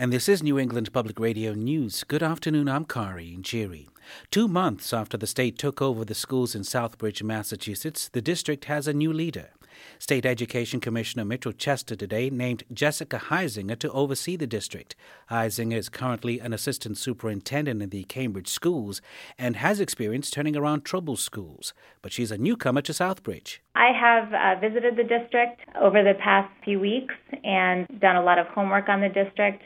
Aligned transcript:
And 0.00 0.10
this 0.10 0.30
is 0.30 0.42
New 0.42 0.58
England 0.58 0.94
Public 0.94 1.20
Radio 1.20 1.52
News. 1.52 2.04
Good 2.04 2.22
afternoon, 2.22 2.70
I'm 2.70 2.86
Kari 2.86 3.36
Njiri. 3.38 3.88
Two 4.30 4.48
months 4.48 4.94
after 4.94 5.18
the 5.18 5.26
state 5.26 5.58
took 5.58 5.82
over 5.82 6.06
the 6.06 6.14
schools 6.14 6.54
in 6.54 6.62
Southbridge, 6.62 7.22
Massachusetts, 7.22 8.08
the 8.08 8.22
district 8.22 8.64
has 8.64 8.88
a 8.88 8.94
new 8.94 9.12
leader. 9.12 9.50
State 9.98 10.24
Education 10.24 10.80
Commissioner 10.80 11.26
Mitchell 11.26 11.52
Chester 11.52 11.94
today 11.94 12.30
named 12.30 12.62
Jessica 12.72 13.18
Huizenga 13.18 13.78
to 13.78 13.92
oversee 13.92 14.36
the 14.36 14.46
district. 14.46 14.96
Huizenga 15.30 15.74
is 15.74 15.90
currently 15.90 16.38
an 16.38 16.54
assistant 16.54 16.96
superintendent 16.96 17.82
in 17.82 17.90
the 17.90 18.04
Cambridge 18.04 18.48
schools 18.48 19.02
and 19.38 19.56
has 19.56 19.80
experience 19.80 20.30
turning 20.30 20.56
around 20.56 20.86
troubled 20.86 21.18
schools, 21.18 21.74
but 22.00 22.10
she's 22.10 22.30
a 22.30 22.38
newcomer 22.38 22.80
to 22.80 22.92
Southbridge. 22.92 23.58
I 23.74 23.92
have 23.92 24.32
uh, 24.32 24.60
visited 24.60 24.96
the 24.96 25.04
district 25.04 25.60
over 25.78 26.02
the 26.02 26.14
past 26.14 26.50
few 26.64 26.80
weeks 26.80 27.14
and 27.44 27.86
done 28.00 28.16
a 28.16 28.24
lot 28.24 28.38
of 28.38 28.46
homework 28.46 28.88
on 28.88 29.02
the 29.02 29.10
district 29.10 29.62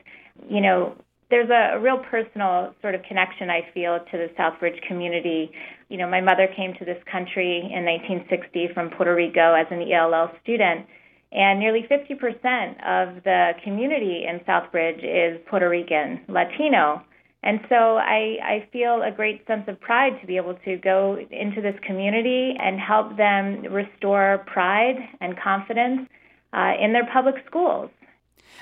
you 0.49 0.61
know, 0.61 0.95
there's 1.31 1.51
a, 1.51 1.81
real 1.81 1.99
personal 1.99 2.75
sort 2.81 2.95
of 2.95 3.03
connection 3.03 3.51
I 3.51 3.63
feel 3.73 3.99
to 3.99 4.17
the 4.19 4.29
Southbridge 4.39 4.81
community. 4.87 5.51
You 5.89 5.99
know, 5.99 6.09
my 6.09 6.21
mother 6.21 6.49
came 6.55 6.75
to 6.79 6.85
this 6.85 7.03
country 7.11 7.59
in 7.59 7.85
1960 7.85 8.69
from 8.75 8.91
Puerto 8.91 9.15
Rico 9.15 9.55
as 9.55 9.67
an 9.71 9.83
ELL 9.91 10.31
student, 10.43 10.87
and 11.33 11.59
nearly 11.59 11.87
50% 11.91 12.71
of 12.87 13.25
the 13.25 13.53
community 13.65 14.25
in 14.29 14.41
Southbridge 14.47 15.03
is 15.03 15.41
Puerto 15.49 15.69
Rican, 15.69 16.21
Latino. 16.29 17.03
And 17.43 17.61
so 17.69 17.97
I, 17.97 18.37
I 18.43 18.69
feel 18.73 19.03
a 19.03 19.11
great 19.11 19.47
sense 19.47 19.65
of 19.67 19.81
pride 19.81 20.19
to 20.21 20.27
be 20.27 20.37
able 20.37 20.55
to 20.65 20.77
go 20.77 21.19
into 21.31 21.61
this 21.61 21.75
community 21.87 22.55
and 22.59 22.79
help 22.81 23.17
them 23.17 23.65
restore 23.73 24.45
pride 24.47 24.97
and 25.21 25.39
confidence 25.39 26.09
uh, 26.55 26.73
in 26.81 26.93
their 26.93 27.07
public 27.13 27.35
schools. 27.47 27.91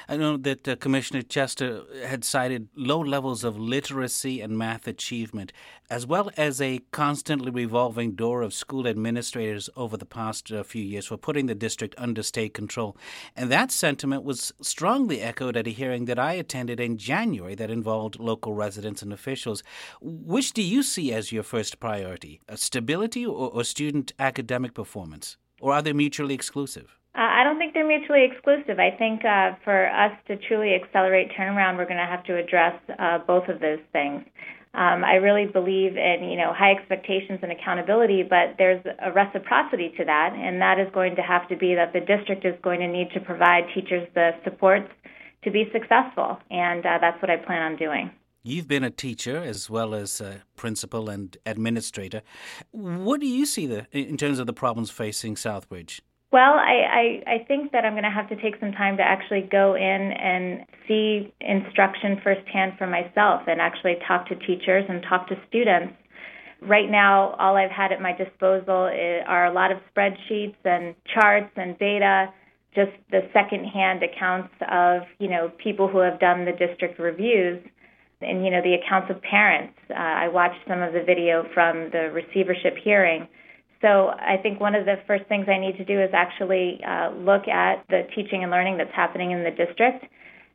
I 0.08 0.16
know 0.16 0.36
that 0.36 0.66
uh, 0.66 0.76
Commissioner 0.76 1.22
Chester 1.22 1.82
had 2.04 2.24
cited 2.24 2.68
low 2.74 3.00
levels 3.00 3.44
of 3.44 3.58
literacy 3.58 4.40
and 4.40 4.56
math 4.58 4.86
achievement, 4.86 5.52
as 5.90 6.06
well 6.06 6.30
as 6.36 6.60
a 6.60 6.80
constantly 6.90 7.50
revolving 7.50 8.12
door 8.12 8.42
of 8.42 8.54
school 8.54 8.86
administrators 8.86 9.68
over 9.76 9.96
the 9.96 10.06
past 10.06 10.50
uh, 10.50 10.62
few 10.62 10.82
years 10.82 11.06
for 11.06 11.16
putting 11.16 11.46
the 11.46 11.54
district 11.54 11.94
under 11.98 12.22
state 12.22 12.54
control. 12.54 12.96
And 13.36 13.50
that 13.50 13.70
sentiment 13.70 14.24
was 14.24 14.52
strongly 14.60 15.20
echoed 15.20 15.56
at 15.56 15.66
a 15.66 15.70
hearing 15.70 16.06
that 16.06 16.18
I 16.18 16.32
attended 16.32 16.80
in 16.80 16.98
January 16.98 17.54
that 17.54 17.70
involved 17.70 18.18
local 18.18 18.54
residents 18.54 19.02
and 19.02 19.12
officials. 19.12 19.62
Which 20.00 20.52
do 20.52 20.62
you 20.62 20.82
see 20.82 21.12
as 21.12 21.32
your 21.32 21.42
first 21.42 21.80
priority, 21.80 22.40
stability 22.54 23.26
or, 23.26 23.50
or 23.50 23.64
student 23.64 24.12
academic 24.18 24.74
performance? 24.74 25.36
Or 25.60 25.72
are 25.72 25.82
they 25.82 25.92
mutually 25.92 26.34
exclusive? 26.34 26.98
Uh, 27.14 27.20
I 27.20 27.44
don't 27.44 27.58
think 27.58 27.74
they're 27.74 27.86
mutually 27.86 28.24
exclusive. 28.24 28.78
I 28.78 28.90
think 28.96 29.24
uh, 29.24 29.52
for 29.64 29.86
us 29.90 30.12
to 30.28 30.36
truly 30.48 30.74
accelerate 30.74 31.30
turnaround, 31.38 31.76
we're 31.76 31.84
going 31.84 32.00
to 32.00 32.06
have 32.06 32.24
to 32.24 32.36
address 32.38 32.74
uh, 32.98 33.18
both 33.26 33.48
of 33.48 33.60
those 33.60 33.80
things. 33.92 34.24
Um, 34.74 35.04
I 35.04 35.16
really 35.16 35.44
believe 35.44 35.98
in 35.98 36.30
you 36.30 36.38
know 36.38 36.54
high 36.56 36.72
expectations 36.72 37.40
and 37.42 37.52
accountability, 37.52 38.22
but 38.22 38.56
there's 38.56 38.82
a 39.04 39.12
reciprocity 39.12 39.92
to 39.98 40.04
that, 40.06 40.32
and 40.32 40.62
that 40.62 40.80
is 40.80 40.88
going 40.94 41.16
to 41.16 41.22
have 41.22 41.46
to 41.50 41.56
be 41.56 41.74
that 41.74 41.92
the 41.92 42.00
district 42.00 42.46
is 42.46 42.54
going 42.62 42.80
to 42.80 42.88
need 42.88 43.10
to 43.12 43.20
provide 43.20 43.64
teachers 43.74 44.08
the 44.14 44.30
supports 44.44 44.88
to 45.44 45.50
be 45.50 45.68
successful, 45.72 46.38
and 46.50 46.86
uh, 46.86 46.96
that's 47.02 47.20
what 47.20 47.30
I 47.30 47.36
plan 47.36 47.72
on 47.72 47.76
doing. 47.76 48.10
You've 48.42 48.66
been 48.66 48.82
a 48.82 48.90
teacher 48.90 49.36
as 49.36 49.68
well 49.68 49.94
as 49.94 50.22
a 50.22 50.42
principal 50.56 51.10
and 51.10 51.36
administrator. 51.44 52.22
What 52.70 53.20
do 53.20 53.26
you 53.26 53.44
see 53.44 53.66
the, 53.66 53.86
in 53.92 54.16
terms 54.16 54.38
of 54.38 54.46
the 54.46 54.52
problems 54.54 54.90
facing 54.90 55.34
Southbridge? 55.34 56.00
Well, 56.32 56.54
I, 56.54 57.20
I, 57.26 57.32
I 57.34 57.44
think 57.44 57.72
that 57.72 57.84
I'm 57.84 57.92
going 57.92 58.04
to 58.04 58.10
have 58.10 58.30
to 58.30 58.36
take 58.36 58.58
some 58.58 58.72
time 58.72 58.96
to 58.96 59.02
actually 59.02 59.42
go 59.52 59.74
in 59.74 59.82
and 59.82 60.64
see 60.88 61.30
instruction 61.40 62.22
firsthand 62.24 62.72
for 62.78 62.86
myself 62.86 63.42
and 63.46 63.60
actually 63.60 63.96
talk 64.08 64.26
to 64.28 64.34
teachers 64.36 64.84
and 64.88 65.04
talk 65.06 65.28
to 65.28 65.34
students. 65.48 65.92
Right 66.62 66.90
now, 66.90 67.36
all 67.38 67.56
I've 67.56 67.70
had 67.70 67.92
at 67.92 68.00
my 68.00 68.16
disposal 68.16 68.88
are 69.26 69.44
a 69.44 69.52
lot 69.52 69.72
of 69.72 69.78
spreadsheets 69.94 70.56
and 70.64 70.94
charts 71.12 71.52
and 71.56 71.78
data, 71.78 72.32
just 72.74 72.92
the 73.10 73.28
secondhand 73.34 74.02
accounts 74.02 74.54
of, 74.70 75.02
you 75.18 75.28
know, 75.28 75.52
people 75.62 75.86
who 75.86 75.98
have 75.98 76.18
done 76.18 76.46
the 76.46 76.52
district 76.52 76.98
reviews 76.98 77.62
and, 78.22 78.42
you 78.42 78.50
know, 78.50 78.62
the 78.62 78.74
accounts 78.74 79.10
of 79.10 79.20
parents. 79.20 79.74
Uh, 79.90 79.94
I 79.98 80.28
watched 80.28 80.66
some 80.66 80.80
of 80.80 80.94
the 80.94 81.02
video 81.04 81.44
from 81.52 81.90
the 81.92 82.10
receivership 82.10 82.76
hearing 82.82 83.28
so 83.82 84.08
I 84.08 84.36
think 84.40 84.60
one 84.60 84.74
of 84.74 84.84
the 84.84 84.94
first 85.06 85.24
things 85.28 85.46
I 85.48 85.58
need 85.58 85.76
to 85.76 85.84
do 85.84 86.00
is 86.00 86.10
actually 86.14 86.80
uh, 86.86 87.10
look 87.10 87.48
at 87.48 87.84
the 87.90 88.02
teaching 88.14 88.42
and 88.42 88.50
learning 88.50 88.78
that's 88.78 88.94
happening 88.94 89.32
in 89.32 89.42
the 89.42 89.50
district, 89.50 90.06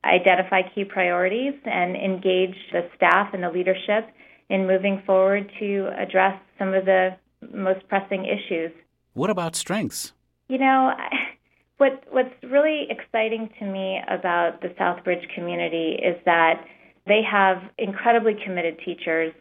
identify 0.03 0.61
key 0.73 0.85
priorities, 0.85 1.53
and 1.65 1.95
engage 1.97 2.55
the 2.71 2.89
staff 2.95 3.33
and 3.33 3.43
the 3.43 3.49
leadership 3.49 4.09
in 4.49 4.65
moving 4.65 5.03
forward 5.05 5.51
to 5.59 5.89
address 5.99 6.41
some 6.57 6.73
of 6.73 6.85
the 6.85 7.09
most 7.53 7.85
pressing 7.89 8.25
issues. 8.25 8.71
What 9.13 9.29
about 9.29 9.55
strengths? 9.55 10.13
You 10.47 10.59
know, 10.59 10.93
what 11.77 12.03
what's 12.09 12.33
really 12.43 12.87
exciting 12.89 13.49
to 13.59 13.65
me 13.65 13.99
about 14.07 14.61
the 14.61 14.69
Southbridge 14.79 15.27
community 15.35 15.99
is 16.01 16.15
that 16.25 16.63
they 17.05 17.21
have 17.29 17.57
incredibly 17.77 18.35
committed 18.45 18.79
teachers 18.85 19.33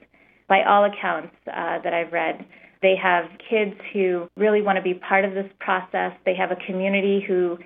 by 0.49 0.63
all 0.63 0.85
accounts 0.85 1.35
uh, 1.47 1.79
that 1.83 1.93
I've 1.93 2.13
read. 2.13 2.45
They 2.83 2.95
have 3.03 3.25
kids 3.51 3.75
who 3.93 4.29
really 4.37 4.63
want 4.63 4.77
to 4.77 4.83
be 4.83 4.95
part 4.95 5.25
of 5.25 5.35
this 5.35 5.51
process. 5.61 6.13
They 6.25 6.35
have 6.35 6.51
a 6.51 6.57
community 6.67 7.25
who, 7.27 7.59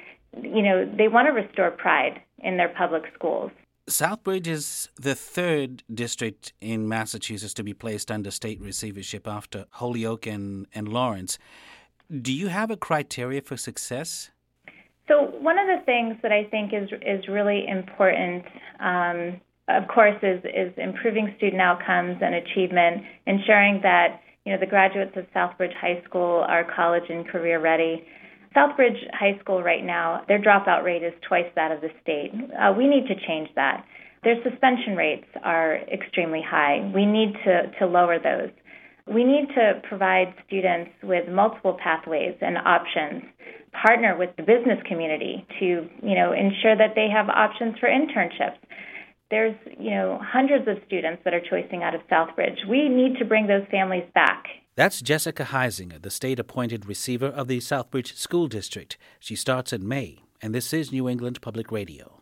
you 0.42 0.62
know, 0.62 0.90
they 0.96 1.08
want 1.08 1.26
to 1.26 1.32
restore 1.32 1.70
pride 1.70 2.20
in 2.38 2.56
their 2.56 2.68
public 2.68 3.04
schools. 3.14 3.50
Southbridge 3.88 4.46
is 4.46 4.88
the 4.96 5.14
third 5.14 5.82
district 5.92 6.52
in 6.60 6.88
Massachusetts 6.88 7.54
to 7.54 7.64
be 7.64 7.74
placed 7.74 8.10
under 8.10 8.30
state 8.30 8.60
receivership 8.60 9.26
after 9.26 9.66
Holyoke 9.70 10.26
and, 10.26 10.66
and 10.74 10.88
Lawrence. 10.88 11.38
Do 12.10 12.32
you 12.32 12.48
have 12.48 12.70
a 12.70 12.76
criteria 12.76 13.40
for 13.40 13.56
success? 13.56 14.30
So 15.08 15.22
one 15.40 15.58
of 15.58 15.66
the 15.66 15.84
things 15.84 16.16
that 16.22 16.30
I 16.30 16.44
think 16.44 16.72
is 16.72 16.88
is 17.02 17.26
really 17.28 17.66
important, 17.66 18.44
um, 18.78 19.40
of 19.68 19.88
course, 19.88 20.16
is 20.22 20.40
is 20.44 20.72
improving 20.76 21.34
student 21.36 21.60
outcomes 21.60 22.18
and 22.22 22.34
achievement, 22.36 23.02
ensuring 23.26 23.80
that 23.82 24.20
you 24.44 24.52
know, 24.52 24.58
the 24.58 24.66
graduates 24.66 25.12
of 25.16 25.26
Southbridge 25.34 25.74
High 25.74 26.02
School 26.08 26.44
are 26.48 26.64
college 26.74 27.04
and 27.08 27.28
career 27.28 27.60
ready. 27.60 28.04
Southbridge 28.56 28.98
High 29.12 29.38
School 29.40 29.62
right 29.62 29.84
now, 29.84 30.22
their 30.28 30.40
dropout 30.40 30.82
rate 30.82 31.02
is 31.02 31.12
twice 31.28 31.46
that 31.54 31.70
of 31.70 31.80
the 31.80 31.90
state. 32.02 32.32
Uh, 32.34 32.72
we 32.76 32.86
need 32.86 33.06
to 33.06 33.14
change 33.26 33.48
that. 33.54 33.84
Their 34.24 34.36
suspension 34.42 34.96
rates 34.96 35.26
are 35.42 35.76
extremely 35.92 36.42
high. 36.46 36.90
We 36.94 37.06
need 37.06 37.34
to, 37.44 37.70
to 37.78 37.86
lower 37.86 38.18
those. 38.18 38.50
We 39.06 39.24
need 39.24 39.48
to 39.54 39.80
provide 39.88 40.34
students 40.46 40.90
with 41.02 41.28
multiple 41.28 41.76
pathways 41.82 42.36
and 42.40 42.58
options. 42.58 43.24
Partner 43.72 44.16
with 44.18 44.30
the 44.36 44.42
business 44.42 44.78
community 44.88 45.46
to, 45.60 45.66
you 46.02 46.14
know, 46.14 46.32
ensure 46.32 46.76
that 46.76 46.94
they 46.94 47.08
have 47.08 47.28
options 47.28 47.78
for 47.78 47.88
internships 47.88 48.58
there's 49.30 49.56
you 49.78 49.90
know 49.90 50.20
hundreds 50.22 50.66
of 50.68 50.76
students 50.86 51.22
that 51.24 51.34
are 51.34 51.40
choicing 51.40 51.82
out 51.82 51.94
of 51.94 52.00
Southbridge. 52.10 52.68
We 52.68 52.88
need 52.88 53.18
to 53.18 53.24
bring 53.24 53.46
those 53.46 53.66
families 53.70 54.04
back. 54.14 54.44
That's 54.76 55.02
Jessica 55.02 55.44
Huizenga, 55.44 56.00
the 56.00 56.10
state 56.10 56.38
appointed 56.38 56.86
receiver 56.86 57.26
of 57.26 57.48
the 57.48 57.58
Southbridge 57.58 58.16
School 58.16 58.48
District. 58.48 58.96
She 59.18 59.36
starts 59.36 59.72
in 59.72 59.86
May, 59.86 60.20
and 60.40 60.54
this 60.54 60.72
is 60.72 60.92
New 60.92 61.08
England 61.08 61.40
Public 61.40 61.70
Radio. 61.70 62.16